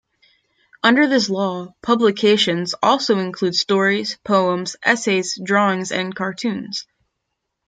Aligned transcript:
Under 0.81 1.05
this 1.05 1.29
law, 1.29 1.75
'publications' 1.83 2.73
also 2.81 3.19
include 3.19 3.53
stories, 3.53 4.17
poems, 4.23 4.75
essays, 4.81 5.37
drawings 5.39 5.91
and 5.91 6.15
cartoons. 6.15 6.87